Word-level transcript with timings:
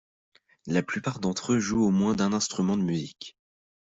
La 0.65 0.81
plupart 0.81 1.19
d'entre 1.19 1.53
eux 1.53 1.59
joue 1.59 1.83
au 1.85 1.91
moins 1.91 2.15
d'un 2.15 2.33
instrument 2.33 2.75
de 2.75 2.81
musique. 2.81 3.37